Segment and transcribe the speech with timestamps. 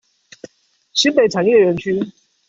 [0.93, 2.11] 新北產業園區